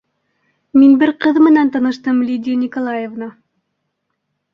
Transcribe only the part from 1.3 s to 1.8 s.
менән